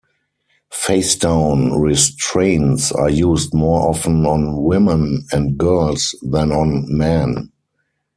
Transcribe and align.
Face 0.73 1.15
down 1.15 1.79
restraints 1.79 2.91
are 2.91 3.11
used 3.11 3.53
more 3.53 3.87
often 3.87 4.25
on 4.25 4.59
women 4.63 5.27
and 5.31 5.55
girls 5.59 6.15
than 6.23 6.51
on 6.51 6.85
men. 6.87 7.51